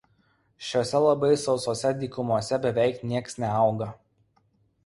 [0.67, 3.93] Šiose labai sausose dykumose beveik niekas neauga.